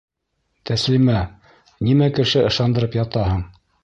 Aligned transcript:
Тәслимә, 0.69 1.19
нимә 1.89 2.07
кеше 2.21 2.43
ышандырып 2.47 2.99
ятаһың? 3.01 3.45